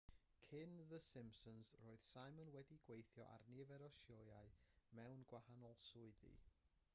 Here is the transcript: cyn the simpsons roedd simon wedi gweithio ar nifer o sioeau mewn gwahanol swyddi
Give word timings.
cyn 0.43 0.71
the 0.93 0.99
simpsons 1.07 1.73
roedd 1.83 2.05
simon 2.07 2.49
wedi 2.55 2.77
gweithio 2.87 3.27
ar 3.35 3.45
nifer 3.57 3.85
o 3.89 3.91
sioeau 3.99 4.51
mewn 5.01 5.23
gwahanol 5.35 5.79
swyddi 5.91 6.35